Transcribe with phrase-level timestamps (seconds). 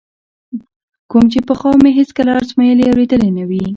[1.11, 3.63] کوم چې پخوا مې هېڅکله ازمایلی او لیدلی نه وي.